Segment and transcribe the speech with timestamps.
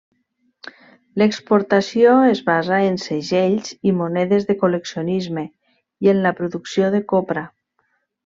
[1.21, 5.45] L'exportació es basa en segells i monedes de col·leccionisme,
[6.07, 7.45] i en la producció de copra.